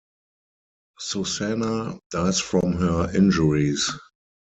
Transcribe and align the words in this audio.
Susana 0.97 1.95
dies 2.11 2.39
from 2.39 2.73
her 2.73 3.11
injuries. 3.15 3.91